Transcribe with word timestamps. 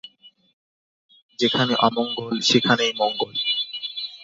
যেখানে 1.39 1.73
অমঙ্গল, 1.87 2.35
সেখানেই 2.41 2.93
মঙ্গল। 2.97 3.33